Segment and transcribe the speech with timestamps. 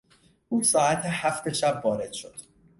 [0.49, 2.35] او ساعت هفت شب وارد شد.